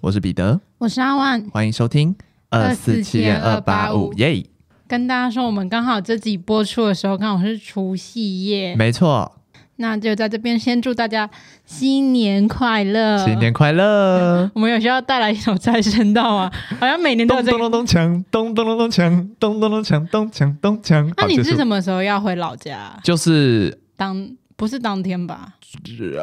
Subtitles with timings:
[0.00, 2.14] 我是彼得，我是阿万，欢迎收听
[2.50, 4.12] 二四七点二八五。
[4.14, 4.44] 耶。
[4.86, 9.40] 跟大家说，我们刚好这集播出的时候，刚好是除夕夜，没错。
[9.76, 11.28] 那就在这边先祝大家
[11.64, 14.48] 新年快乐，新年快乐！
[14.54, 17.58] 我们有需要带来一首财神道啊，好像每年都有这个。
[17.58, 21.12] 咚咚咚锵，咚咚咚咚锵，咚咚咚锵，咚锵咚锵。
[21.16, 22.96] 那你是什么时候要回老家？
[23.02, 24.28] 就是当。
[24.64, 25.52] 不是当天吧？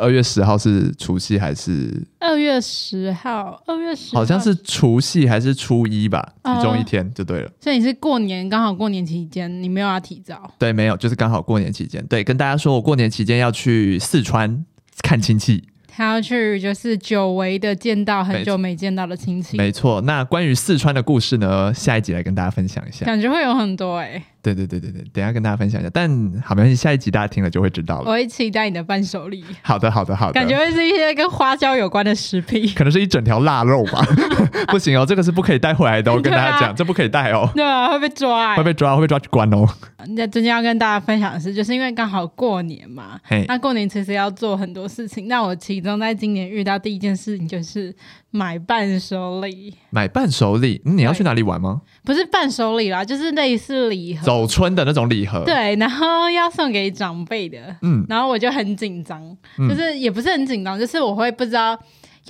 [0.01, 2.03] 二月十号是除夕还是？
[2.17, 7.47] 二月十号，二月十号好像是除夕还是初一吧，其中一天就对了。
[7.47, 10.51] 哦，所以你是过年刚好过年期间，你没有要提早？
[10.57, 12.03] 对，没有，就是刚好过年期间。
[12.07, 14.65] 对，跟大家说我过年期间要去四川
[15.03, 15.63] 看亲戚。
[15.87, 19.57] 他要去就是久违的见到很久没见到的亲戚。
[19.57, 23.05] 没错，那关于四川的故事呢，下一集来跟大家分享一下。
[23.05, 24.23] 感觉会有很多哎、欸。
[24.41, 25.89] 对对对对对，等一下跟大家分享一下。
[25.93, 26.09] 但
[26.43, 28.09] 好，没关系，下一集大家听了就会知道了。
[28.09, 29.43] 我会期待你的伴手礼。
[29.61, 34.05] 好的好的好的，感觉会是一些跟花椒有关的食品，可能是一整条腊肉吧。
[34.69, 36.11] 不行哦，这个是不可以带回来的。
[36.13, 37.49] 我跟大家讲，啊、这不可以带哦。
[37.53, 39.67] 对啊，会被抓、欸，会被抓，会被抓去关哦。
[40.15, 45.27] 那今天要跟大家分享的是，就是因为刚好过年嘛，那过年其实要做很多事情。
[45.27, 47.93] 那我其中在今年遇到第一件事情就是。
[48.31, 51.81] 买伴手礼，买伴手礼，嗯，你要去哪里玩吗？
[52.03, 55.43] 不是伴手礼啦，就是类似礼盒，走春的那种礼盒。
[55.43, 59.21] 对，然后要送给长辈的，嗯，然后我就很紧张，
[59.69, 61.77] 就是也不是很紧张，就是我会不知道。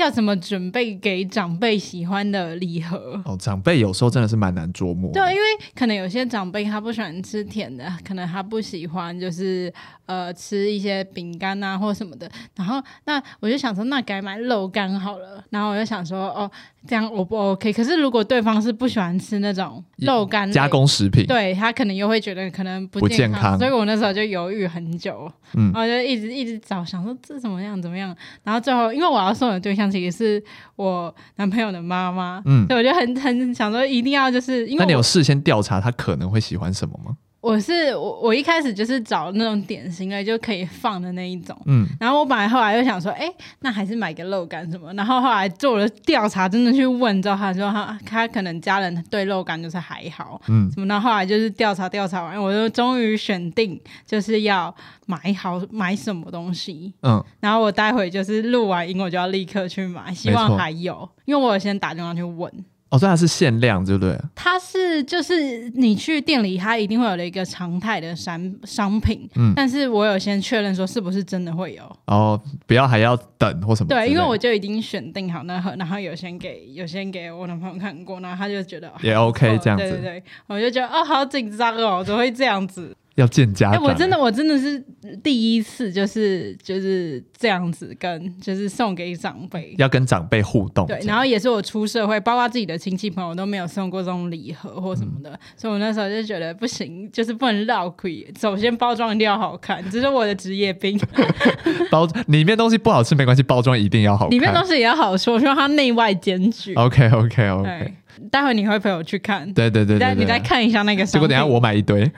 [0.01, 3.21] 要怎么准备给长辈喜欢的礼盒？
[3.25, 5.11] 哦，长辈有时候真的是蛮难琢磨。
[5.13, 5.43] 对，因为
[5.75, 9.71] 可能有些长辈他不喜欢吃甜的，可能他不喜欢就是
[10.07, 12.29] 呃吃一些饼干啊或什么的。
[12.55, 15.43] 然后那我就想说，那改买肉干好了。
[15.51, 16.49] 然后我就想说，哦，
[16.87, 17.71] 这样我不 OK。
[17.71, 23.41] 可是如果对方是不喜欢吃那种肉干加工食品，对他可能又会觉得可能不健康。
[23.41, 28.15] 健康，所以我那时候就犹豫很久，嗯，然后就一直一直找，想说这怎么样怎么样。
[28.43, 29.91] 然后最后，因为我要送的对象。
[29.91, 30.43] 其实是
[30.77, 37.17] 我男朋友的妈妈，嗯，所以我就很很想说，一定要就是因为，那你有事先调查他可能会喜欢什么吗？
[37.41, 54.73] 我是我我一开始就是找那种典型的就可以放的那一种，嗯，然后我本来后来又想说，哎、欸，那还是买个肉干什么，然后后来做了调查，真的去问之后，他说他他可能家人对肉干就是还好，嗯，什么，然后后来就是调查调查完，我就终于选定就是要
[55.07, 62.51] 买好买什么东西，嗯，然后我待会就是录完音我就要立刻去买，希望还有，因为我有先打电话去问。
[62.91, 64.17] 哦，所以它是限量，对不对？
[64.35, 71.83] 它是就是你去店里，它一定会有的一个常态的商商品，嗯，但是我有先确认说是不是真的会有。
[72.07, 73.87] 哦，不要还要等或什么？
[73.87, 82.93] 对，因为我就已经选定好那盒，然后有先给有先给我男朋友看过，然后他就觉得也 OK 这样子，对对对，我就觉得哦，好紧张哦，怎么会这样子？
[83.15, 84.81] 要见家长，欸，我真的我真的是
[85.21, 90.87] 第一次，就是就是这样子跟就是送给长辈，要跟长辈互动。
[90.87, 98.25] 对，然后也是我出社会，包括自己的亲戚朋友都没有送过这种礼盒或什么的，嗯，所以我那时候就觉得不行，就是不能绕亏。
[98.39, 100.97] 首先包装一定要好看，这是我的职业病。
[101.91, 104.31] 包里面东西不好吃没关系，包装一定要好看。
[104.31, 106.73] 里面东西也要好吃，我希望它内外兼具。
[106.75, 107.93] OK OK OK。
[108.31, 111.05] 待会你会陪我去看，对对对，对，对，你再你再看一下那个。
[111.05, 112.09] 结果等一下我买一堆，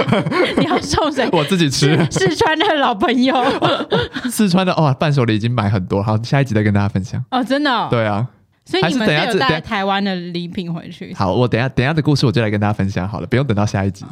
[0.58, 1.28] 你要送谁？
[1.32, 1.96] 我自己吃。
[2.10, 3.34] 四川的老朋友，
[4.30, 7.22] 四川的哦，伴手礼已经买很多，好，下一集再跟大家分享。
[7.30, 7.88] 哦，真的、哦？
[7.90, 8.26] 对啊。
[8.66, 11.12] 所以你们是有带台湾的礼品回去？
[11.14, 14.04] 好，我等下等下的故事我就来跟大家分享好了，不用等到下一集。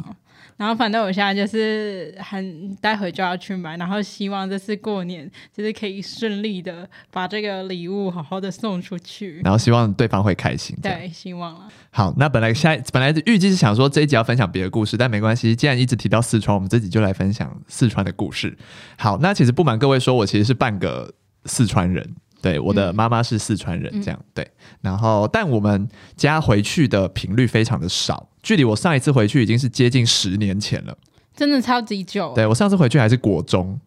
[0.59, 10.77] 然后反正我现在就是很待会就要去买，然后希望这次过年就是可以顺利的把这个礼物好好的送出去，然后希望对方会开心。
[10.81, 11.69] 对，希望了。
[11.91, 18.57] 好，那本来下本来预计是想说这一集要分享别的故事，但没关系，既然一直提到四川，我们这集就来分享四川的故事。
[18.97, 21.13] 好，那其实不瞒各位说，我其实是半个
[21.45, 22.15] 四川人。
[22.41, 24.51] 对，我的妈妈是四川人，这样、嗯、对。
[24.81, 30.97] 然后，但我们家回去的频率非常的少，距离我上一次回去已经是接近十年前了，
[31.35, 32.33] 真的超级久。
[32.33, 33.79] 对，我上次回去还是国中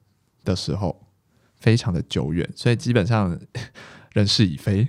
[0.44, 1.00] 的时候，
[1.60, 3.38] 非常的久远，所以基本上
[4.12, 4.86] 人事已非。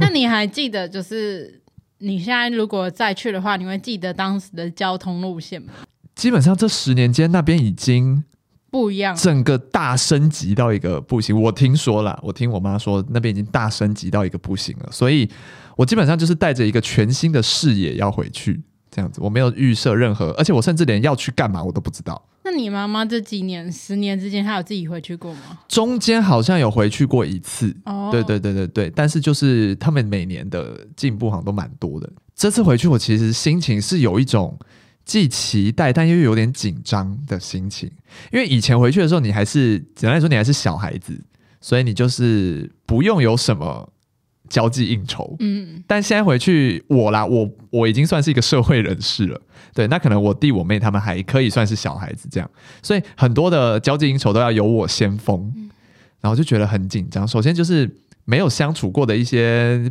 [0.00, 1.60] 那你还记得，就是
[1.98, 5.72] 你现在如果再去的话，你会记得当时的交通路线吗？
[6.14, 8.24] 基本上这十年间，那边已经。
[8.70, 11.38] 不一样，整个大升级到一个不行。
[11.40, 15.28] 我听说了，我听我妈说那边已经大升级到一个不行了，所以
[15.76, 19.20] 我基本上就是带着一个全新的视野要回去，这样子。
[19.20, 22.22] 我没有预设任何，而且我甚至连要去干嘛我都不知道。
[22.42, 25.58] 那你妈妈这几年十年之间，她有自己回去过吗？
[25.68, 27.76] 中间好像有回去过一次。
[27.84, 32.10] 哦，对对对对对，但是就是他们每年的进步好像都蛮多的。
[32.34, 34.58] 这次回去，我其实心情是有一种
[35.04, 37.90] 既期待但又有点紧张的心情。
[38.32, 41.20] 因为以前回去的时候，你还是简单来说，你还是小孩子，
[41.60, 43.92] 所以你就是不用有什么
[44.48, 45.36] 交际应酬。
[45.38, 49.40] 嗯，但现在回去，我啦，我我已经算是一个社会人士了。
[49.72, 52.50] 对，那可能我弟我妹他们还可以算是小孩子这样，
[52.82, 55.70] 所以很多的交际应酬都要由我先锋，
[56.20, 57.26] 然后就觉得很紧张。
[57.26, 57.88] 首先就是
[58.24, 59.88] 没有相处过的一些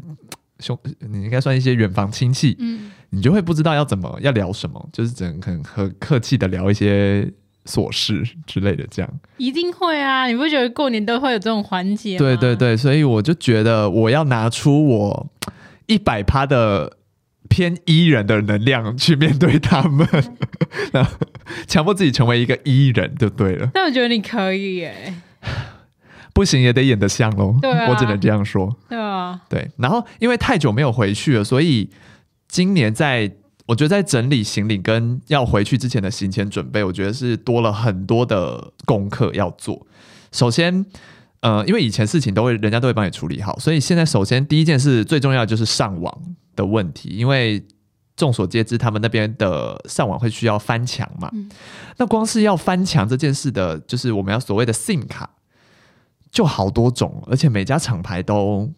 [0.60, 7.32] 兄，你应该算一些远房亲戚，嗯，你就会不知道要怎么要聊什么，就是只能很很客气的聊一些
[7.66, 9.12] 琐事之类的这样。
[9.38, 12.20] 一定会啊，你不觉得过年都会有这种环节吗？
[12.20, 15.28] 对对对，所以我就觉得我要拿出我
[15.88, 16.98] 一百趴的。
[17.52, 20.08] 偏 E 人的能量去面对他们，
[20.94, 21.12] 然后
[21.66, 23.68] 强迫自己成为一个 E 人就对了。
[23.74, 25.16] 但我觉得你可以耶，
[26.32, 27.58] 不行也得演得像喽。
[27.60, 28.78] 对啊，我只能这样说。
[28.88, 29.68] 对啊，对。
[29.78, 31.90] 然后因为太久没有回去了，所以
[32.50, 33.32] 今年在
[33.66, 39.88] 我觉得在整理行李跟要回去之前的行前准备，我觉得是多了很多的功课要做。
[40.34, 40.86] 首先，
[41.40, 46.36] 呃，因为以前事情都会人家都会帮你处理好，所以现在首先第一件事最重要的就是上网。
[46.56, 47.66] 的问题，因为
[48.18, 51.30] 众所皆知，他们那边的上网会需要翻墙嘛。
[51.32, 51.50] 嗯、
[51.96, 55.30] 那光是要翻墙这件事的，就是我们要所谓的 SIM 卡，
[56.30, 58.70] 就好多种，而且每家厂牌都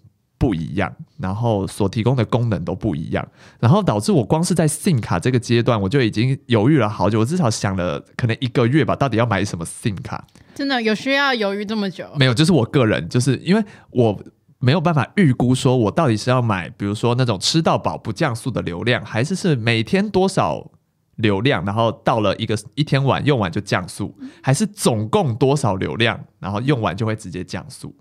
[0.41, 3.23] 不一样，然后所提供的功能都不一样，
[3.59, 10.25] 然后导致我光是在 SIM 卡这个阶段，我就已经犹豫了好久，我至少想了可能一个月吧，到底要买什么 SIM 卡？
[10.55, 12.07] 真的有需要犹豫这么久？
[12.17, 14.19] 没有，就是我个人，就是因为我。
[14.63, 20.69] 没有办法预估，说我到底是要买，比如说那种吃到饱不降速的流量，还是是每天多少
[21.15, 27.95] 流量，然后到了一个一天晚用完就降速，还是总共多少流量，然后用完就会直接降速，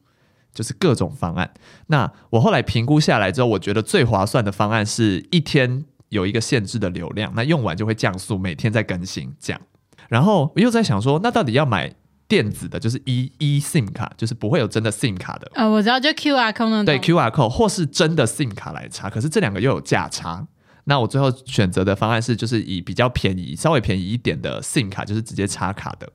[0.55, 1.50] 就是各种方案。
[1.87, 9.61] 那我后来评估下来之后，我觉得最划算的方案是一天有一个限制的流量，那用完就会降速，每天在更新这样。
[10.08, 11.94] 然后我又在想说，那到底要买？
[12.31, 15.50] 电子的就是 e e SIM 卡，就是不会有真的 SIM 卡的。
[15.52, 16.85] 呃，我知道，就 QR code 那。
[16.85, 20.46] 对，QR code 或是真的 SIM 卡来插，可是这两个又有价差。
[20.85, 26.08] 那我最后选择的方案是，就是以比较便宜、稍微便宜一点的 SIM 卡，就是直接插卡的。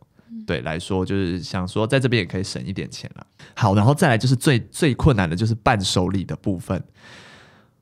[0.46, 3.26] 嗯、对，来说就是想说在这边也可以省一点钱了。
[3.56, 6.84] 好，然后再来就是最最困难的就是伴手礼的部分，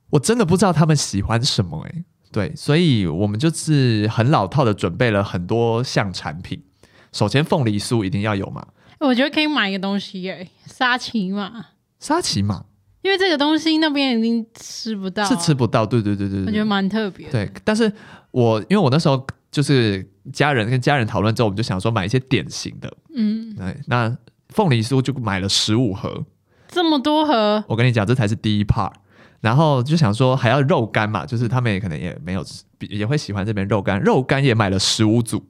[0.10, 2.06] 我真的不知道他们喜欢什么诶、欸。
[2.32, 6.64] 对，所以我们就是很老套的准备了很多项产品。
[7.12, 8.66] 首先，凤梨酥一定要有嘛？
[9.00, 11.68] 我觉得可以买一个东西耶，沙琪玛。
[12.00, 12.66] 沙琪玛，
[13.04, 15.86] 因为这个东西那边已经吃不到，是吃不到。
[15.86, 17.30] 对对对对，对，我觉得蛮特别。
[17.30, 17.92] 对，但是
[18.32, 22.94] 我因为我那时候就是家人跟家人讨论之后，我们就想说买一些典型的。
[23.16, 24.14] 嗯，对，那
[24.50, 26.26] 凤梨酥就买了十五盒，
[26.68, 27.64] 这么多盒。
[27.70, 28.92] 我跟你讲，这才是第一 part。
[29.40, 32.44] 然后就想说还要肉干嘛，就是他们也可能也没有
[32.90, 35.46] 也会喜欢这边肉干，肉干也买了十五组，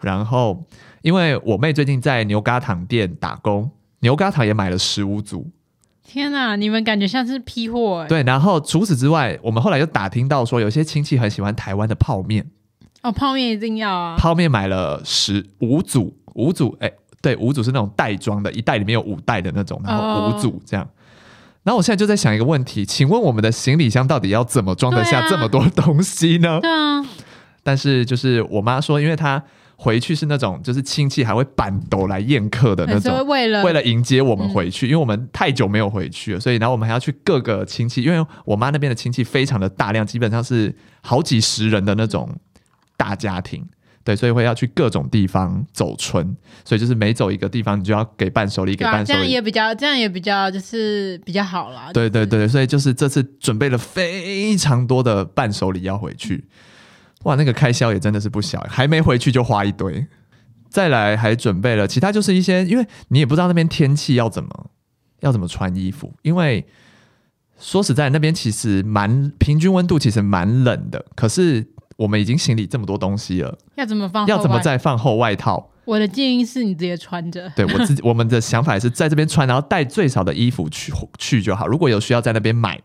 [0.00, 0.66] 然后。
[1.04, 3.70] 因为我妹最近在牛轧糖店打工，
[4.00, 5.50] 牛轧糖也买了十五组。
[6.02, 8.08] 天哪，你们感觉像是批货哎。
[8.08, 12.46] 对，然后除此之外，我们后来又打听到说，有些亲戚很喜欢台湾的泡面。
[13.04, 14.16] 哦，泡面一定要啊！
[14.18, 16.90] 泡面买了十五组，五组，哎，
[17.22, 20.84] 对，五组是那种袋装的，一袋里面有五袋的那种，然后五组这样。
[20.84, 20.88] 哦、
[21.62, 26.58] 然后我现在就在想一个问题，请问我们的行李箱到底要怎么装得下这么多东西呢？
[26.60, 27.04] 对啊。
[27.62, 29.40] 但是就是我妈说，因为她。
[29.76, 42.30] 回去是那种，就是亲戚还会板斗来宴客的那种，为了为了迎接我们回去，嗯、因为我们太久没有回去了，所以然后我们还要去各个亲戚，因为我妈那边的亲戚非常的大量，基本上是好几十人的那种
[43.04, 43.62] 大家庭，
[44.02, 46.34] 对，所以会要去各种地方走村，
[46.64, 51.90] 所以就是每走一个地方，你就要给伴手礼，给伴手礼，这样也比较，这样也比较就是比较好啦。
[51.92, 56.46] 对对对，所以就是这次准备了非常多的伴手礼要回去。
[57.24, 60.06] 哇，那个开销也真的是不小，还没回去就花一堆，
[60.70, 64.70] 再来还准备了其他，就是一些，因为你也不知道那边天气要怎么
[65.20, 66.66] 要怎么穿衣服，因为
[67.58, 71.04] 说实在，那边其实蛮平均温度，其实蛮冷的。
[71.14, 74.26] 可是我们已经行李这么多东西了，要怎么放？
[74.26, 75.70] 要怎么再放厚外套？
[75.84, 77.50] 我的建议是你直接穿着。
[77.56, 81.66] 对，我自己， 我们的想法也是在这边穿，然后带最少的衣服去去就好。
[81.66, 82.80] 如果有需要在那边买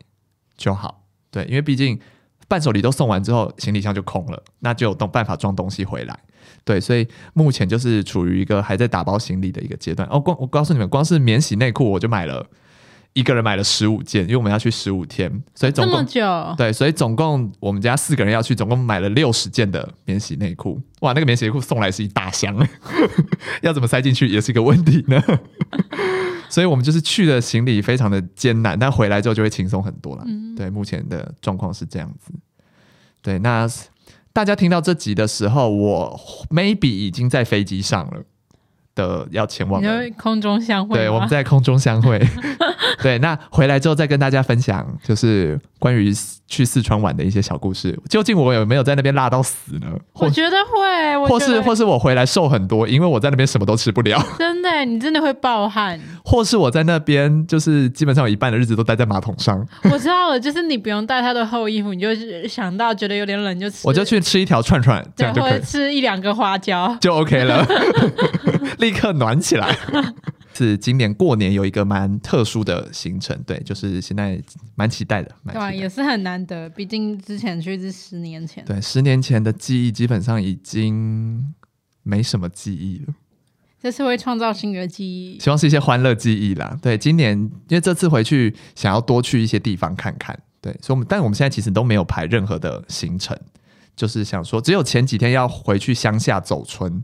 [0.57, 1.03] 就好。
[1.31, 1.99] 对，因为毕竟。
[2.47, 6.19] 伴手礼都送完之后，行李箱就空了，那就有办办法装东西回来。
[6.63, 10.09] 对，所以目前就是处于一个还在打包行李的一个阶段。
[10.09, 12.43] 哦，光我告诉你们，光是免洗内裤我就买了，
[13.13, 16.55] 一个人买了十五件，因为我们要去十五天，所以总共这么久。
[16.55, 20.79] 对，所以总共我们家四个人要去，总共买了六十件的免洗内裤。
[21.01, 22.55] 哇，那个免洗内裤送来是一大箱，
[23.61, 25.21] 要怎么塞进去也是一个问题呢？
[26.49, 30.23] 所以我们就是去的行李非常的艰难，但回来之后就会轻松很多了。
[30.25, 32.31] 嗯、对，目前的状况是这样子。
[33.21, 33.67] 对，那
[34.31, 38.23] 大家听到这集的时候，我 maybe 已经在飞机上了。
[38.95, 39.81] 的要前往，
[40.17, 40.97] 空中相会。
[40.97, 42.19] 对，我们在空中相会。
[43.03, 46.13] 对，那回来之后再跟大家分享，就是关于
[46.47, 47.97] 去四川玩的一些小故事。
[48.09, 49.87] 究竟我有没有在那边辣到死呢？
[50.13, 54.21] 我觉得会，我或是或是我回来瘦很多，因为我在那边什么都吃不了。
[54.37, 55.99] 真的，你真的会爆汗。
[56.23, 59.65] 或是我在那边就是基本上有一半的日子都待在马桶上。
[59.91, 62.09] 我知道了，就是你不用带太多厚衣服，你就
[62.47, 67.65] 想到觉得有点冷就吃，我就去吃一条串串，这样就可以，或者吃一两个花椒就 OK 了。
[68.79, 69.75] 立刻暖起来，
[70.65, 74.37] 是今年过年有一个蛮特殊的行程，对，就是现在
[74.75, 75.55] 蛮期待的，蛮。
[75.55, 81.53] 对，也是很难得，毕竟之前去是十年前，对，十年前的记忆基本上已经
[82.03, 83.13] 没什么记忆了。
[83.81, 86.77] 这次会创造新的记忆，希望是一些欢乐记忆啦。
[86.81, 87.37] 对，今年
[87.69, 93.39] 因为这次回去想要多去一些地方看看，对，所以我们，但我们现在其实都没有排任何的行程，
[93.95, 97.01] 就是想说，只有前几天要回去乡下走春。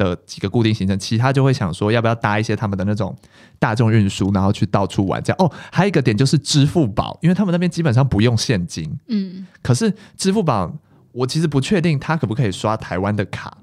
[0.00, 3.14] 的几个固定行程，其他就会想说要不要搭一些他们的那种
[3.58, 5.22] 大众运输，然后去到处玩。
[5.22, 8.90] 这样哦，还有一个点就是支付宝，因为他们那边基本上不用现金。
[9.08, 10.74] 嗯，可是支付宝
[11.12, 13.58] 我其实不确定它可不可以刷台湾的卡。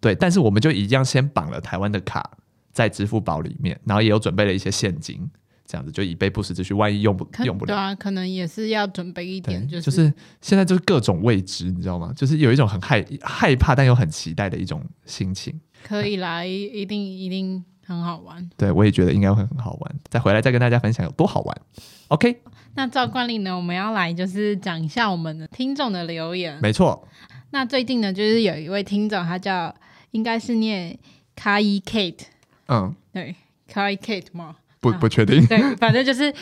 [0.00, 2.30] 对，但是我们就一样先绑了台湾的卡
[2.72, 5.30] 在支付宝里面，然后也有准备了一些现金。
[5.66, 12.12] 这样子就以备不时之需，万一用不用不了，对啊，可能也是要准备一点，就是就是现在就是各种未知，你知道吗？
[12.16, 15.54] 就是有一种很害害怕但又很期待的一种心情。
[15.82, 18.48] 可以来，一定一定很好玩。
[18.56, 19.94] 对，我也觉得应该会很好玩。
[20.08, 21.60] 再回来再跟大家分享有多好玩。
[22.08, 22.40] OK，
[22.74, 26.58] 那照惯例呢，我们要来就是讲一下我们的听众的留言。
[26.62, 27.06] 没错。
[27.50, 29.74] 那最近呢，就是有一位听众，他叫
[30.12, 30.96] 应该是念
[31.36, 32.26] Kai Kate，
[32.68, 33.34] 嗯，对
[33.72, 34.56] ，Kai Kate 吗？
[34.80, 36.32] 不不确定，对，反正就是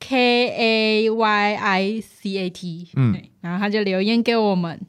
[0.00, 4.80] K A Y I C A T，嗯，然后他就留言给我们，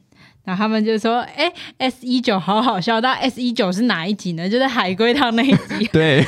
[0.44, 4.48] 然后他们就说，哎，S 一九好好笑，但 S 一九是哪一集呢？
[4.48, 5.88] 就是海龟汤那一集。
[5.92, 6.18] 对，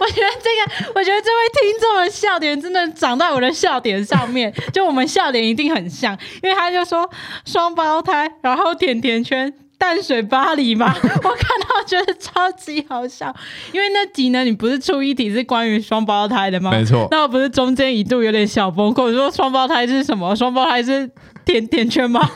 [0.00, 7.08] 我觉得这个，我觉得这位听众的笑点真的长在我的笑点上面，就我们笑点一定很像，因为他就说
[7.44, 9.52] 双胞胎，然后甜甜圈。
[9.78, 10.94] 淡水巴黎嘛？
[10.94, 13.34] 我看到觉得超级好笑，
[13.72, 16.70] 因为那集呢，你不是出一题是关于双胞胎的吗？
[16.70, 20.36] 没错，那我不是中间一度有点小崩溃，我说双胞胎是什么？
[20.36, 21.10] 双胞胎是。
[21.44, 22.20] 甜甜圈吗？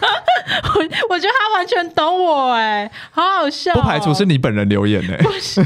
[0.75, 3.75] 我我觉得他完全懂我哎、欸，好好笑、喔。
[3.75, 5.61] 不排除是你本人留言呢、欸， 不是，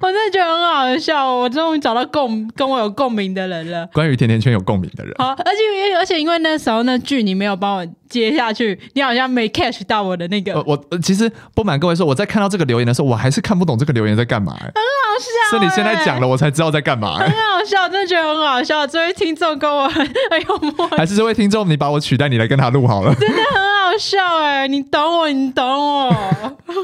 [0.00, 1.34] 我真的觉得很好笑。
[1.34, 3.86] 我终于找到共跟我有共鸣的人了。
[3.92, 5.14] 关于甜甜圈有共鸣的人。
[5.18, 10.62] 好，而且而且因为那时候那剧你没有帮我接下去，你好像没 catch 到我的那个。
[10.66, 14.72] 我其实不瞒各位说，我在看到这个留言的时候，我还是看不懂这个留言在干嘛哎、欸。
[14.72, 17.24] 好笑、欸，是你现在讲了，我才知道在干嘛、欸。
[17.26, 18.86] 很好笑，真的觉得很好笑。
[18.86, 20.96] 这位听众跟我很很有默契。
[20.96, 23.14] 还是这位听众，你把我取代，你来跟他录好了。
[23.14, 26.10] 真的很好笑哎、欸，你懂我，你懂我。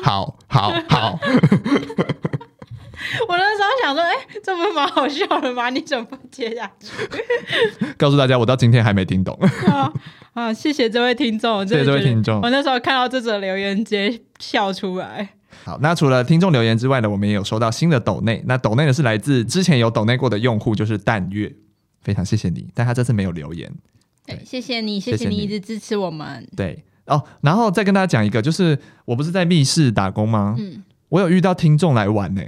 [0.02, 1.18] 好 好好。
[3.26, 5.70] 我那时候想说，哎、欸，这不是蛮好笑的吗？
[5.70, 6.90] 你怎么不接下去？
[7.96, 9.38] 告诉大家，我到今天还没听懂。
[9.66, 9.90] 好，
[10.38, 12.40] 好，谢谢这位听众，谢谢这位听众。
[12.40, 15.30] 我那时候看到这则留言，直接笑出来。
[15.64, 18.40] 好，那除了听众留言之外呢，我们也有收到新的抖内。
[18.46, 21.52] 那抖内呢是来自之前有抖内过的用户，就是淡月，
[22.02, 22.68] 非常谢谢你。
[22.72, 23.68] 但他这次没有留言。
[24.26, 26.46] 对，谢谢你，谢谢你一直支持我们。
[26.56, 30.54] 对哦，然后再跟大家讲一个，就是我不是在密室打工吗？
[30.56, 32.42] 嗯，我有遇到听众来玩呢，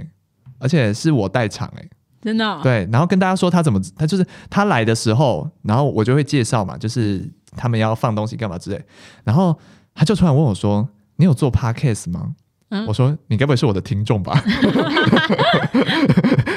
[0.59, 1.85] 而且是我代场哎，
[2.21, 8.83] 真的、对，然后跟大家说他怎么，他就是他来的时候，然后我就会介绍嘛，就是他们要放东西干嘛之类，
[9.23, 9.57] 然后
[9.95, 10.87] 他就突然问我说
[11.17, 12.35] ：“你有做 podcast 吗？”
[12.71, 14.41] 嗯、我说你该不会是我的听众吧？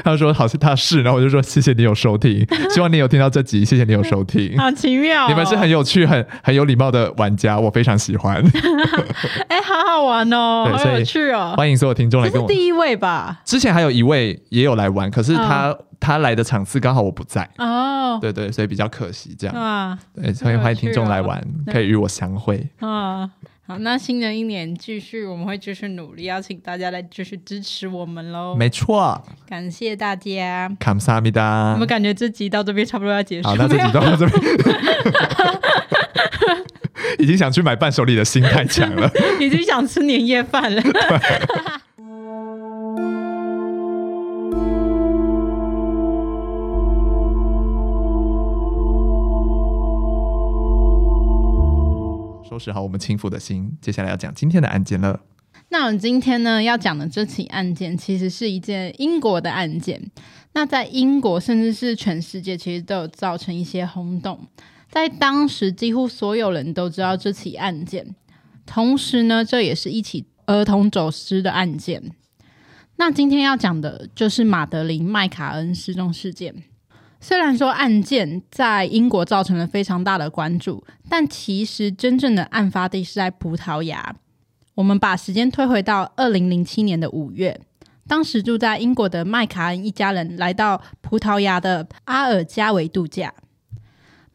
[0.04, 8.37] 他说好像他是，然后我就说谢谢你有收听， 希望你有听到这集，谢谢你有收听， 好奇妙、哦，你们是很有趣、很很有礼貌的玩家，我非常喜欢。
[9.49, 12.47] 哎、欸，好好玩哦，好有趣哦，欢迎所有听众来跟我。
[12.47, 17.49] 第一位吧，之前还有一位也有来玩，可是他、哦、他来的场次刚好我不在。
[17.59, 19.56] 哦，对对，所以比较可惜这样。
[19.56, 19.99] 啊。
[20.14, 21.42] 对，欢迎欢迎听众来玩，
[21.73, 22.68] 可以与我相会。
[22.78, 23.28] 啊。
[23.66, 28.54] 好，那新的一年继续，我们会继续努力，邀请大家来继续支持我们喽。
[28.54, 29.18] 没错，
[29.49, 30.71] 感谢大家。
[30.78, 31.73] 感谢米达。
[31.73, 33.49] 我们感觉这集到这边差不多要结束。
[33.49, 34.42] 好，那这集到这边，
[37.18, 40.83] 已经想去买伴手礼的心太强了， 已经想吃年夜饭了。
[52.54, 55.20] 收拾好我们轻浮的心，接下来要讲今天的案件了。
[55.70, 60.00] 那我们今天呢要讲的这起案件，其实是一件英国的案件。
[60.52, 64.38] 那在英国，甚至是全世界，其实都有造成一些轰动。
[64.88, 68.14] 在当时，几乎所有人都知道这起案件。
[68.64, 72.00] 同时呢，这也是一起儿童走失的案件。
[72.94, 76.54] 那今天要讲的就是马德琳·麦卡恩失踪事件。
[77.26, 84.14] 虽然说案件在英国造成了非常大的关注，但其实真正的案发地是在葡萄牙。
[84.75, 87.59] 我们把时间推回到二零零七年的五月，
[88.07, 93.33] 当时住在英国的麦卡恩一家人来到葡萄牙的阿尔加维度假。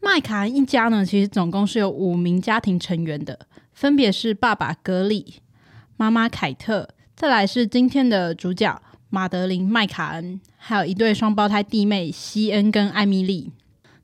[0.00, 3.38] 麦卡恩一家呢，其实总共是有五名家庭成员的，
[3.72, 5.36] 分别是爸爸格里、
[5.96, 6.88] 妈妈凯特。
[7.14, 13.52] 再来是今天的主角马德琳麦卡恩，还有一对双胞胎弟妹西恩跟艾米丽。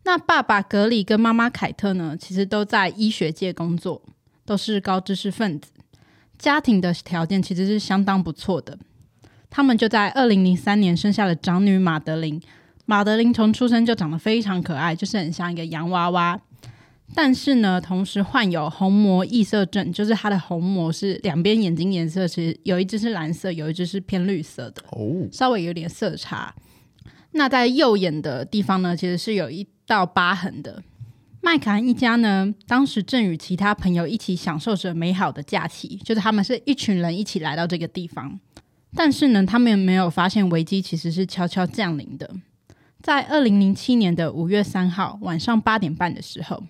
[0.03, 4.03] 那爸爸格里跟妈妈凯特呢，其实都在医学界工作，
[4.45, 5.71] 都是高知识分子，
[6.39, 8.77] 家庭的条件其实是相当不错的。
[9.49, 12.41] 他们就在二零零三年生下了长女马德琳。
[12.85, 16.41] 马德琳从出生就长得非常可爱，就是很像一个洋娃娃。
[17.15, 26.55] 但是呢，同时患有虹膜异色症，就是他的虹膜是两边眼睛颜色，其实有一只是蓝色，有一只是偏绿色的，哦，稍微有点色差。
[27.33, 30.83] 那在右眼的地方呢，其实是有一道疤痕的。
[31.41, 38.39] 麦卡恩一家呢，当时正与其他朋友一起享受着美好的假期，就是他们是一群人一起来到这个地方。
[38.95, 42.29] 但是呢，他们没有发现危机其实是悄悄降临的。
[43.01, 46.63] 在二零零七年的五月三号晚上八点半的时候。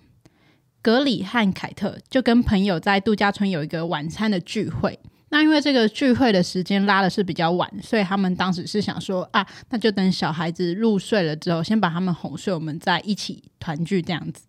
[0.81, 4.97] 格里和凯特就跟朋友在度假村有一个晚餐的聚会。
[5.29, 14.45] 那因为这个聚会的时间拉的是比较晚，所以他们当时是想说啊，那就等小孩子入睡了之后，先把他们哄睡，我们再一起团聚这样子。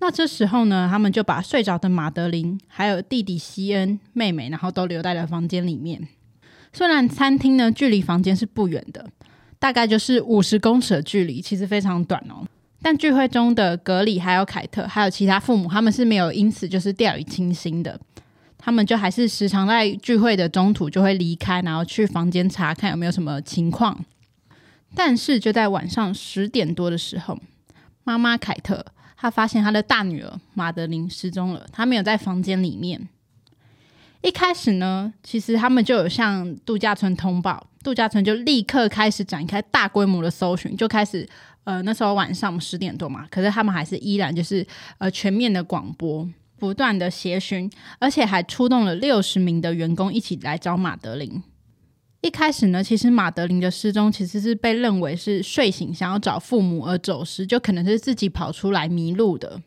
[0.00, 6.08] 那这时候呢，他们就把睡着的马德琳还有弟弟西恩、妹妹，然后都留在了房间里面。
[6.72, 9.08] 虽然餐厅呢距离房间是不远的，
[9.60, 12.44] 大概就是五十公尺的距离，其实非常短哦。
[12.82, 18.00] 但聚会中的格里还有凯特，还有其他父母，他们是没有因此就是掉以轻心的。
[18.56, 24.04] 他们就还是时常在聚会的中途就会离开，然后去房间查看有没有什么情况。
[24.94, 27.38] 但是就在晚上十点多的时候，
[28.04, 28.84] 妈妈凯特
[29.16, 33.08] 她发现她的大女儿马德琳失踪了，她没有在房间里面。
[34.22, 41.28] 一开始呢，其实他们就有向度假村通报，度假村就立刻开始展开大规模的搜寻，就开始。
[41.70, 44.66] 呃，那时候晚上十点多嘛，可是他们还是依然就是
[44.98, 46.28] 呃全面的广播，
[46.58, 51.40] 不断的协寻，而且还出动了六十名的员工一起来找马德琳。
[52.22, 59.62] 一开始呢，其实马德琳的失踪其实是被认为是睡醒想要找父母而走失，就可能是自己跑出来迷路的。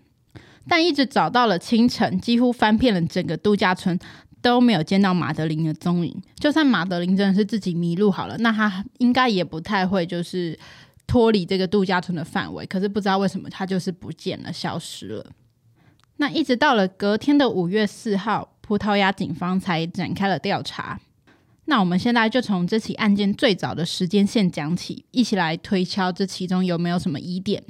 [0.67, 3.97] 但一直找到了清晨，几乎翻遍了整个度假村
[4.41, 6.21] 都没有见到马德琳的踪影。
[6.35, 10.59] 就算马德琳真的是自己迷路好了，那他应该也不太会就是。
[11.13, 15.23] 脱离这个度假村的范围，可是不知道为什么他就是不见了，消失了。
[16.17, 20.99] 那一直到了隔天的五月四号，葡萄牙警方才展开了调查。
[21.65, 27.63] 那我们现在就从这起案件最早的时间线讲起，一起来推敲这其中有没有什么疑点。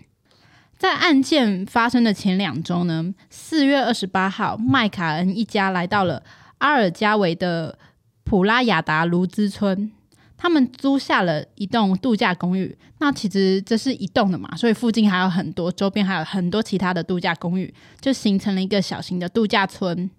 [0.77, 6.23] 在案件发生的前两周呢，四月二十八号，麦卡恩一家来到了
[6.59, 7.77] 阿尔加维的
[8.23, 9.91] 普拉亚达卢兹村。
[10.37, 20.09] 他们租下了一栋度假公寓，那其实这是一栋的嘛，所以附近还有很多，周边还有很多其他的度假公寓，就形成了一个小型的度假村。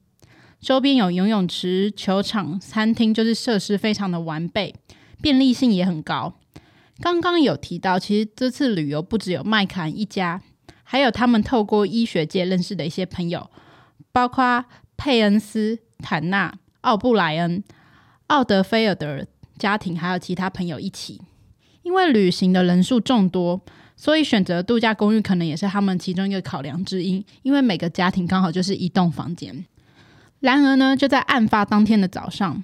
[0.61, 4.75] 周边有游泳池、球场、餐厅，就是设施非常的完备，
[5.21, 6.33] 便利性也很高。
[7.01, 10.41] 刚刚有提到，其实这次旅游不只有麦卡恩一家，
[10.85, 13.51] 还有他们透过医学界认识的一些朋友，
[14.11, 14.65] 包括
[14.97, 17.63] 佩恩斯、坦纳、奥布莱恩、
[18.29, 19.27] 奥德菲尔德。
[19.65, 21.19] 家庭还有其他朋友一起，
[21.81, 23.59] 因为旅行的人数众多，
[23.97, 27.25] 所以选择度假公寓可能也是他们其中一个考量之一。
[27.41, 29.65] 因为每个家庭刚好就是一栋房间。
[30.41, 32.63] 然而呢，就在案发当天的早上，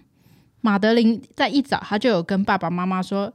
[0.60, 3.32] 马德琳在一早，他就有跟爸爸妈妈说：“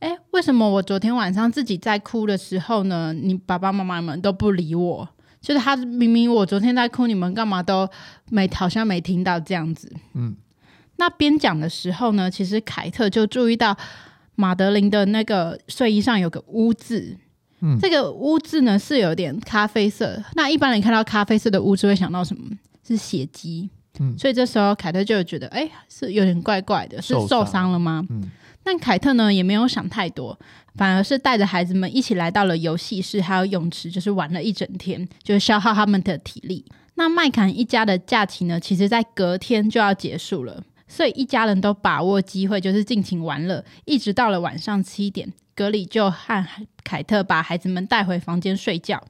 [0.00, 5.08] 诶，为什么我昨天晚上自己在哭的时候呢，你爸爸妈妈们都不理我？
[5.40, 7.88] 就是他明明我昨天在哭，你们干嘛都
[8.30, 10.34] 没好像没听到这样子？”嗯。
[10.96, 13.76] 那边讲的时候呢，其实凯特就注意到
[14.36, 17.16] 马德琳的那个睡衣上有个污渍，
[17.60, 20.22] 嗯，这个污渍呢是有点咖啡色。
[20.34, 22.56] 那一般人看到咖啡色的污渍会想到什么？
[22.86, 28.04] 是血迹，嗯，所以这时候凯特就觉得，哎、欸，是有点怪怪的，是受伤了吗？
[28.10, 28.30] 嗯，
[28.62, 30.38] 但凯特呢也没有想太多，
[30.74, 36.64] 反而是带着孩子们一起来到了游戏室还有泳池，就是玩了一整天，就是消耗他们的体力。
[36.96, 40.62] 那麦坎一家的假期呢，其实在隔天就要结束了。
[40.86, 46.46] 所以一家人都把握机会，就是尽情玩乐，一直到了晚上七点，格里就和
[46.82, 49.02] 凯特把孩子们带回房间睡觉。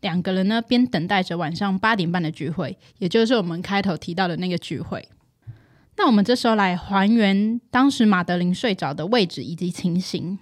[0.00, 5.08] 两个人呢边等待着晚上八点半的聚会，也就是我们开头提到的那个聚会。
[5.96, 10.38] 那我们这时候来还原当时马德琳睡着的位置以及情形。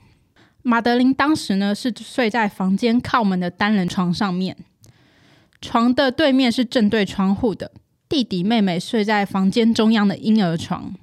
[0.60, 4.54] 马德琳当时呢是睡在房间靠门的单人床上面，
[5.62, 7.72] 床的对面是正对窗户的。
[8.08, 10.94] 弟弟妹妹睡在房间中央的婴儿床。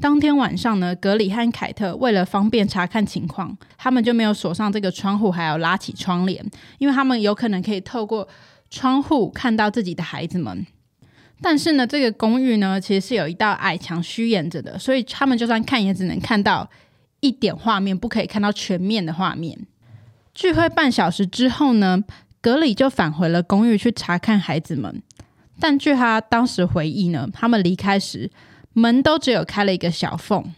[0.00, 6.44] 当天晚上呢，格里和凯特为了方便查看情况，他们就没有锁上这个窗户，还要拉起窗帘，
[6.78, 8.26] 因为他们有可能可以透过
[8.70, 10.66] 窗户看到自己的孩子们。
[11.40, 16.68] 但是呢，这个公寓呢，其实是有一道矮墙虚掩着的，所以他们就算看也只能看到
[17.20, 19.58] 一点画面，不可以看到全面的画面。
[20.34, 22.02] 聚会半小时之后呢，
[22.40, 25.02] 格里就返回了公寓去查看孩子们。
[25.62, 28.28] 但据他当时回忆呢，他们离开时
[28.72, 30.52] 门都只有开了一个小缝，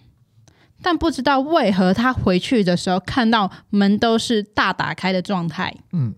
[0.81, 5.75] 但不知道为何他回去的时候看到门都是大打开的状态。
[5.93, 6.15] 嗯。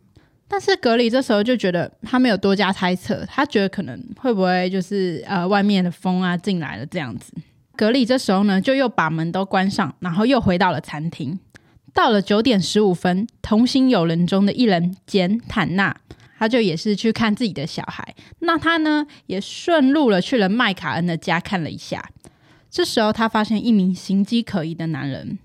[0.46, 7.32] 但是格里这时候就觉得他没有多加猜测，他觉得可能会不会就是呃外面的风啊进来了这样子。
[7.74, 11.36] 格里这时候呢就又把门都关上，然后又回到了餐厅。
[11.92, 15.96] 到了九点十五分，同行友人中的一人简坦纳，
[16.38, 18.14] 他就也是去看自己的小孩。
[18.40, 22.10] 那他呢也顺路了去了麦卡恩的家看了一下。
[22.70, 25.38] 这时候他发现一名形迹可疑的男人。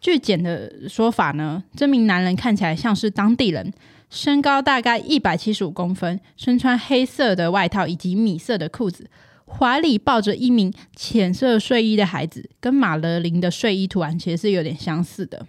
[0.00, 3.72] 据简的说法呢，这名男人看起来像是当地人。
[4.10, 9.08] 身高大概一百七十五公分，身穿黑色的外套以及米色的裤子，
[9.46, 15.46] 怀里抱着一名浅色睡衣的孩子，跟马德琳的睡衣图案其实是有点相似的。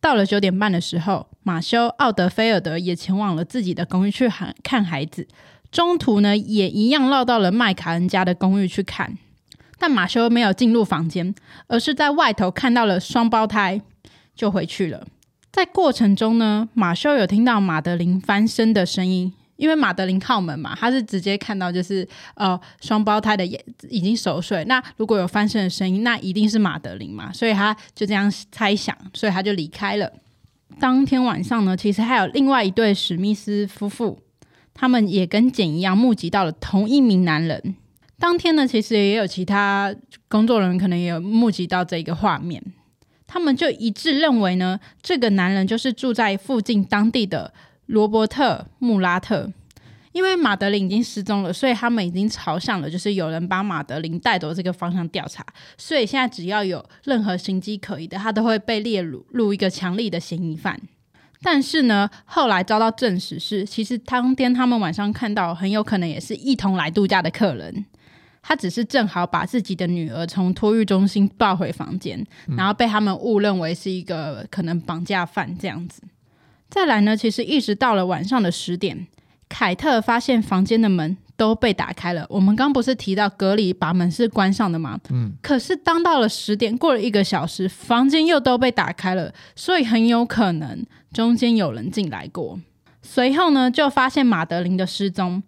[0.00, 4.30] 到了九点半的时候，马修·奥德菲尔德也前往了自己的公寓去
[4.62, 5.26] 看孩子，
[5.70, 9.18] 中途呢也一样绕到了麦卡恩家的公寓去看，
[9.78, 11.34] 但马修没有进入房间，
[11.66, 13.80] 而是在外头看到了双胞胎，
[14.34, 15.06] 就回去了。
[15.50, 24.64] 在过程中呢，马修有听到马德琳翻身的声音，因为马德琳靠门嘛，他是直接看到就是呃双胞胎的眼已经熟睡。
[24.66, 30.10] 那如果有翻身的声音，那一定是马德琳嘛，所以他就这样猜想，所以他就离开了。
[30.78, 34.20] 当天晚上呢，其实还有另外一对史密斯夫妇，
[34.72, 37.74] 他们也跟简一样目击到了同一名男人。
[38.16, 39.92] 当天呢，其实也有其他
[40.28, 42.62] 工作人员可能也有目击到这个画面。
[43.26, 47.52] 他们就一致认为呢，这个男人就是住在附近当地的
[47.88, 49.52] 罗伯特·穆拉特。
[50.12, 55.44] 因为马德琳已经失踪了，所以他们已经朝向了就是有人把马德琳带走这个方向调查。
[55.76, 60.80] 所以现在只要有任何形迹可疑的，他都会被列入入一个强力的嫌疑犯。
[61.40, 67.84] 但是呢，后来遭到证实是，其实当天他们晚上看到很有可能也是一同来度假的客人。
[68.42, 76.02] 他只是正好把自己的女儿从托育中心抱回房间，然后被他们误认为是一个可能绑架犯这样子。
[76.70, 79.06] 再来呢，其实一直到了晚上的十点，
[79.48, 82.26] 凯特发现房间的门都被打开了。
[82.28, 84.98] 我们刚不是提到隔离把门是关上的吗？
[85.10, 85.32] 嗯。
[85.40, 92.60] 可是当到了十点，过了一个小时，房间又都被打开了，所以很有可能中间有人进来过。
[93.00, 95.42] 随后呢，就发现马德琳的失踪。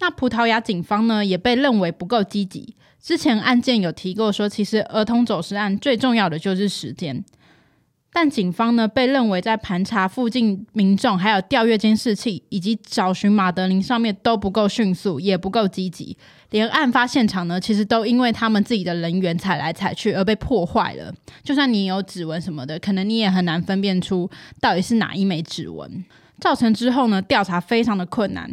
[0.00, 2.76] 那葡萄牙警方呢，也被认为不够积极。
[3.00, 7.24] 之前案件有提过说，其实儿童走失案最重要的就是时间。
[8.10, 16.16] 但警方呢，被认为在盘查附近民众，还有调阅监视器以及找寻马德琳上面都不够迅速，也不够积极。
[16.50, 21.12] 连案发现场呢，其实都因为他们自己的人员踩来踩去而被破坏了。
[21.44, 26.04] 就算你有指纹什么的，可能你也很难分辨出到底是哪一枚指纹。
[26.40, 28.50] 造成之后呢，调查非常的困难。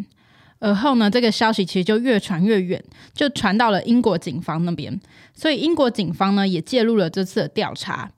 [0.59, 4.99] 而后呢，这个消息其实就越传越远，就传到了英国警方那边。
[5.33, 8.11] 所以英国警方呢也介入了这次的调查。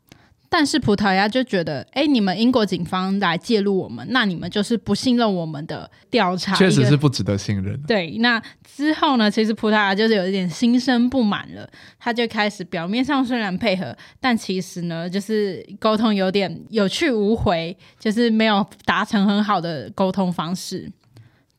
[0.50, 7.78] 但是葡萄牙就觉得，哎，你们英国警方来介入我们，那你们就是不信任我们的调查，确实是不值得信任。
[7.84, 20.92] 对，那之后呢，其实葡萄牙就是有一点心生不满了，他就开始表面上虽然配合，但其实呢，就是沟通有点有去无回，就是没有达成很好的沟通方式。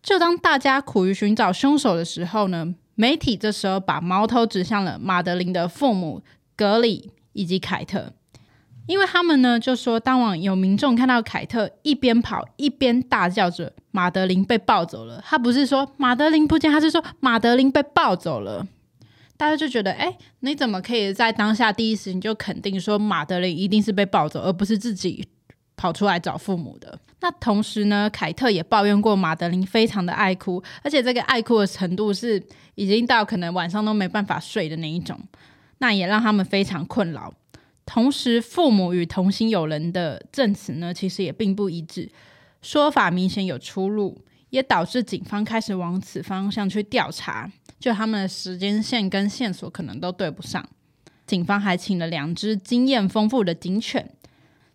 [0.02, 6.22] 就当大家苦于寻找凶手的时候呢，媒体这时候把矛头指向了马德琳的父母
[6.56, 8.14] 格里以及凯特，
[8.88, 18.66] 因为他们呢就说，当晚有民众看到凯特一边跑一边大叫着“马德琳被抱走了”，他不是说马德琳不见，他是说马德琳被抱走了。
[19.36, 25.28] 大家就觉得，哎，你怎么可以在当下第一时间就肯定说马德琳一定是被抱走，而不是自己
[25.76, 26.98] 跑出来找父母的？
[27.20, 32.42] 那同时呢，凯特也抱怨过马德琳非常的爱哭，而且这个爱哭的程度是
[32.74, 35.20] 已经到可能晚上都没办法睡的那一种，
[35.78, 37.34] 那也让他们非常困扰。
[37.88, 42.10] 同时，父母与同行友人的证词呢，其实也并不一致，
[42.60, 44.22] 说法明显有出入。
[44.50, 50.66] 也导致警方开始往此方向去调查，就他们的时间线跟线索可能都对不上。
[51.26, 54.10] 警方还请了两只经验丰富的警犬，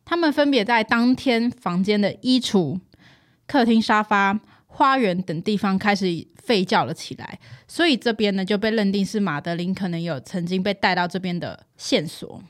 [0.05, 2.79] 他们分别在当天房间的衣橱、
[3.47, 6.05] 客厅沙发、花园等地方开始
[6.45, 12.43] 吠叫了起来，所以这边呢就被认定是马德琳可能有曾经被带到这边的线索。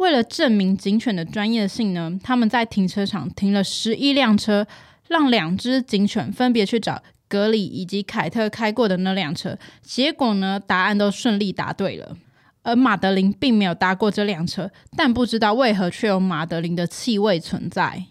[0.00, 4.66] 为了证明警犬的专业性呢，他们在停车场停了十一辆车，
[5.08, 9.58] 让两只警犬分别去找格里以及凯特开过的那辆车。
[9.82, 12.16] 结果呢，答案都顺利答对了。
[12.62, 18.06] 而马德琳并没有搭过这辆车，但不知道为何却有马德琳的气味存在。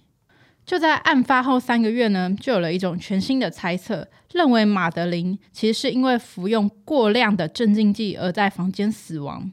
[0.63, 9.51] 就在案发后三个月呢，就有了一种全新的猜测，认为马德琳其实是因为服用过量的镇静剂而在房间死亡。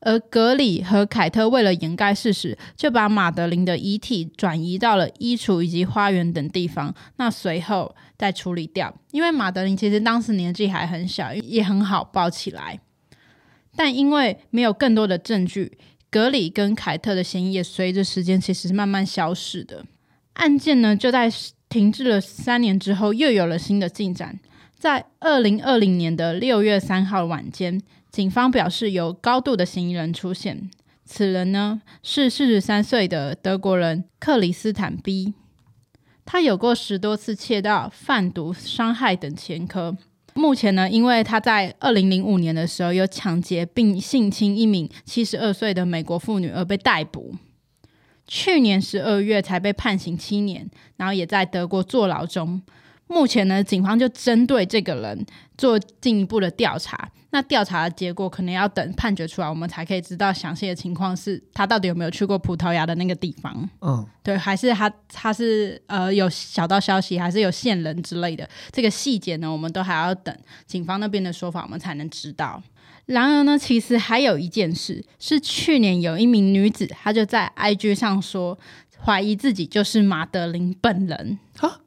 [0.00, 6.94] 而格里和凯特为了掩盖事实，就把马德琳的遗体转移到了衣橱以及花园等地方。
[7.16, 12.78] 那随后再处理掉，因为马德琳其实当时年纪还很小，也很好抱起来。
[13.74, 15.76] 但因为没有更多的证据，
[16.10, 19.84] 格里跟凯特的嫌疑也随着时间其实慢慢消失的。
[20.34, 21.28] 案件呢，就在
[21.68, 24.38] 停滞了三年之后，又有了新的进展。
[24.78, 27.82] 在二零二零年的六月三号晚间。
[28.10, 30.70] 警方表示，有高度的嫌疑人出现。
[31.04, 35.34] 此人呢，是四十三岁的德国人克里斯坦 ·B。
[36.24, 39.96] 他有过十多次窃盗、贩毒、伤害等前科。
[40.34, 47.34] 目前呢，因为他在二零零五年的时候有抢劫并性侵一名七十二岁的美国妇女而被逮捕。
[48.26, 52.60] 去年十二月才被判刑七年，然后也在德国坐牢中。
[53.08, 57.10] 目前呢，警方就针对这个人做进一步的调查。
[57.30, 63.68] 那调查的结果可能要等判决出来，我们才可以知道详细的情况是他到底有没有去过葡萄牙的那个地方。
[63.82, 68.48] 嗯，对，还是他他是呃有小道消息，还是有线人之类的？
[68.72, 70.34] 这个细节呢，我们都还要等
[70.66, 72.62] 警方那边的说法，我们才能知道。
[73.04, 78.58] 然而呢，其实还有一件事是去年有一名女子，她就在 IG 上说
[79.04, 81.38] 怀疑自己就是马德琳本人。
[81.58, 81.78] 哈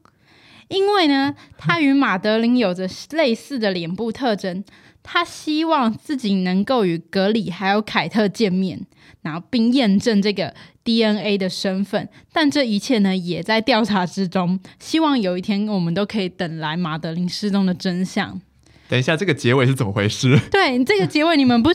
[0.71, 4.63] 因为呢，他与马德琳有着类似的脸部特征，
[5.03, 8.79] 他希望自己能够与格里还有凯特见面，
[9.21, 10.53] 然后并验证这个
[10.85, 12.07] DNA 的身份。
[12.31, 14.57] 但这一切呢，也在调查之中。
[14.79, 18.39] 希望有一天我们都可以等来马德琳失踪的真相。
[18.87, 20.37] 等一下，这个结尾是怎么回事？
[20.49, 21.69] 对，这个结尾，你们不，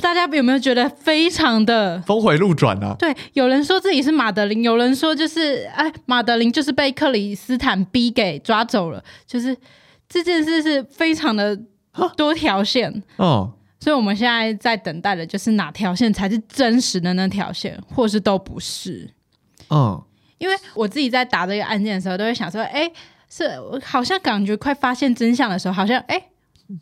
[0.00, 2.94] 大家有没有觉得非常的峰回路转啊？
[2.98, 9.56] 对，有人说自己是马德琳，有人说就是哎，马德琳就是被克里斯坦 B 给抓走了，就是
[10.08, 11.58] 这件事是非常的
[12.16, 13.52] 多条线哦。
[13.78, 19.08] 所以我们现在在等待的就是哪条线才是真实的那条线，或是都不是。
[19.70, 20.02] 嗯，
[20.38, 22.90] 因为我自己在打这个案件的时候，都会想说，哎，
[23.28, 23.50] 是
[23.84, 26.22] 好像感觉快发现真相的时候，好像哎。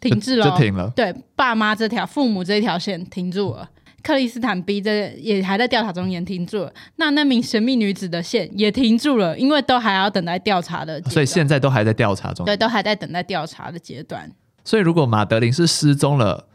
[0.01, 0.91] 停滞了，就停了。
[0.95, 3.71] 对，爸妈这条、父母这条线停住了。
[4.03, 6.73] 克里斯坦 B 这也还在调查中，也停住了。
[6.97, 11.01] 那那名神秘女子的线也停住了，因为都还要等待调查的。
[11.05, 12.45] 所以现在都还在调查中。
[12.45, 14.31] 对，都还在等待调查的阶段。
[14.63, 16.47] 所以如果马德琳是失踪了，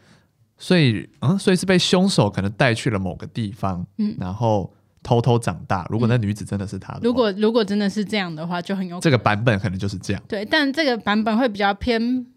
[0.60, 5.88] 所以嗯，所以是被凶手可能带去了某个地方，嗯，然后偷偷长大。
[5.90, 10.22] 如果那女子真的是她的，如果如果真的是这样的话，就很有可能这个版本可能就是这样。
[10.28, 12.28] 对，但这个版本会比较偏。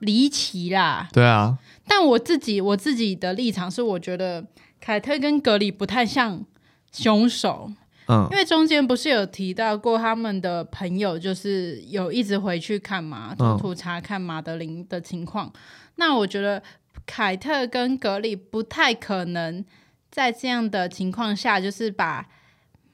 [0.00, 1.56] 离奇啦，对啊，
[1.86, 4.46] 但我自己我自己的立场是，我觉得
[4.78, 6.44] 凯特跟格里不太像
[6.92, 7.70] 凶手，
[8.08, 15.46] 嗯，因为中间不是有提到过他们的朋友，就是有一直回去看嘛，中途查看马德琳的情况。
[15.46, 15.52] 嗯、
[15.96, 16.62] 那我觉得
[17.06, 19.64] 凯特跟格里不太可能
[20.10, 22.26] 在这样的情况下，就是把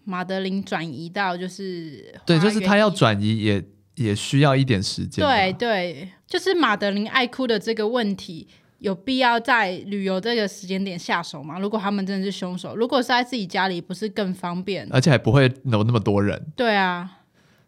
[0.04, 3.64] 马德琳转移到就是对，就是他要转移也。
[3.94, 5.22] 也需要一点时间。
[5.22, 11.58] 对对，就是马德琳爱哭的这个问题，有必要在旅游这个时间点下手吗？
[11.58, 14.88] 如果他们真的是凶手，如果是在自己家里，不是更方便？
[14.90, 16.46] 而且还不会有那么多人。
[16.56, 17.18] 对啊，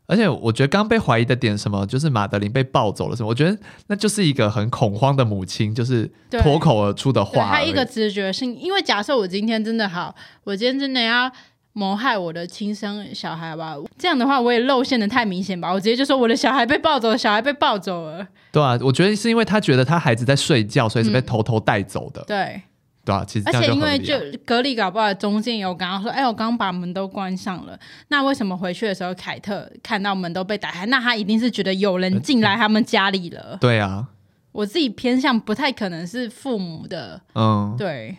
[0.06, 3.28] 而且我觉得刚被怀疑的点什么，就是马德琳被抱走了什么？
[3.28, 3.54] 我觉得
[3.88, 7.50] 那就是一个很恐慌的母亲，就是脱口而出的话。
[7.50, 11.30] 他一个直觉性，因为假设我今天真的好，我今天真的要。
[11.76, 15.72] 谋害我的亲生小孩吧，这样的话我也露馅的太明显吧？
[15.72, 18.24] 我直接就说我的小孩被抱走了，小孩被抱走了。
[18.52, 22.20] 对啊，我觉得是因为他觉得他孩子在睡觉，所以是被偷偷带走的。
[22.22, 22.62] 嗯、对，
[23.04, 30.86] 对啊，其实而且因为就格里搞不好中间有刚刚说，哎、欸，我刚把门都关上了，那为什么回去的时候凯特看到门都被打开？
[30.86, 33.58] 那他一定是觉得有人进来他们家里了。
[33.60, 34.06] 对啊，
[34.52, 37.20] 我自己偏向不太可能是父母的。
[37.34, 38.16] 嗯，对。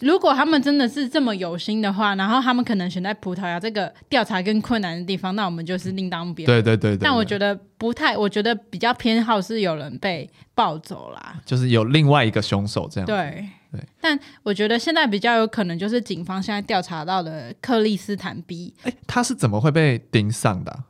[0.00, 6.62] 如果他们真的是这么有心的话，然后他们可能选在葡萄牙这个调查更困难的地方，那我们就是另当别论。
[6.62, 7.04] 对对对对。
[7.04, 13.06] 但我觉得不太，我觉得比较偏好是有人被抱走啦，就是有另外一个凶手这样。
[13.06, 13.80] 对对。
[14.00, 20.84] 但我觉得现在比较有可能就是警方现在调查到的克里斯坦 B，哎，他是怎么会被盯上的啊？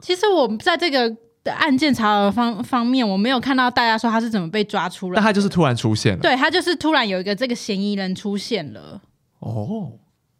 [0.00, 1.16] 其实我们在这个。
[1.48, 6.20] 的案件查的方方面，我没有看到大家说他是怎么被抓出来，但他就是突然出现了。
[6.20, 9.00] 对，他就是突然有一个这个嫌疑人出现了。
[9.38, 9.90] 哦，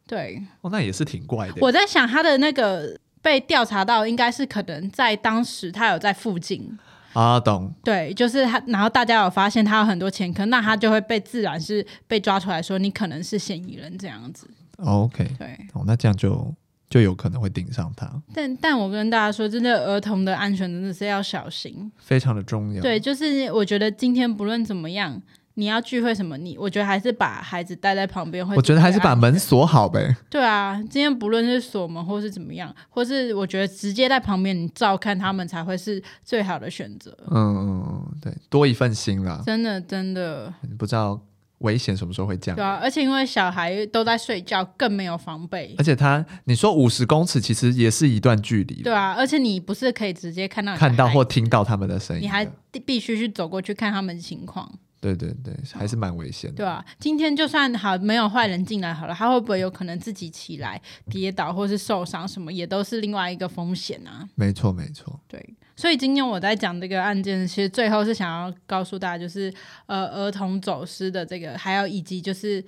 [0.07, 1.55] 对，哦，那也是挺怪的。
[1.61, 6.79] 我在想他的那个被调查到，应该是可能在当时他有在附近
[7.15, 7.73] 啊，懂？
[7.83, 14.47] 对，就是他，然后大家有发现他有很多前科，那他就会被自然是被抓出来说你可能是嫌疑人这样子。
[14.85, 16.55] OK，对，哦，那这样就。
[16.89, 22.81] 就有可能会盯上他，但但我跟大家说，真的儿童的安全真的是要小心，非常的重要。
[22.81, 25.21] 对，就是我觉得今天不论怎么样，
[25.55, 28.57] 你要聚会什么，你我觉得还是把孩子带在旁边会。
[28.57, 30.17] 我觉得还是把门锁好呗。
[30.31, 37.15] 对啊，今天不论是锁门或是怎么样，或是我觉得直接在旁边你照看他们才会是最好的选择。
[37.31, 39.43] 嗯嗯嗯，对，多一份心啦。
[39.45, 41.21] 真的真的，你不知道。
[41.59, 42.55] 危险什么时候会降？
[42.55, 45.75] 对啊，而且因为小孩都在睡觉，更没有防备。
[45.79, 48.83] 而且他，你说五十公尺，其实也是一段距离。
[48.83, 52.47] 对啊，而且你不是可以直接看到看到或听到他们的声音，你还
[52.85, 54.71] 必须去走过去看他们的情况。
[55.01, 56.57] 对对对，还是蛮危险的。
[56.57, 64.29] 对啊，今天就算好没有坏人进来好了，他会不会有可能自己起来跌倒或是受伤什么，也都是另外一个风险啊。
[64.35, 65.21] 没错没错。
[65.29, 69.53] 对，所以今天我在讲这个案件其实最后是想要告诉大家就是
[69.87, 72.63] 呃儿童走失的这个还有以及就是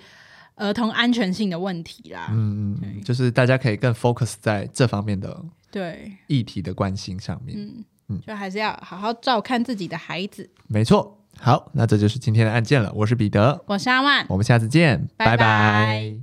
[0.54, 6.12] 儿童安全性的问题啦嗯嗯就是大家可以更 focus 在这方面的对。
[6.28, 10.48] 议题的关心上面嗯嗯就还是要好好照看自己的孩子。
[10.68, 16.14] 没错好那这就是今天的案件了我是彼得我是阿万我们下次见拜拜。